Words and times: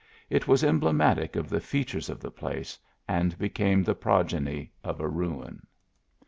It 0.31 0.47
was 0.47 0.63
emblematic 0.63 1.37
o< 1.37 1.43
the 1.43 1.59
features 1.59 2.09
of 2.09 2.19
the 2.21 2.31
place, 2.31 2.79
and 3.07 3.37
became 3.37 3.83
the 3.83 3.93
progeny 3.93 4.71
of 4.83 4.99
a 4.99 5.07
ruin. 5.07 5.67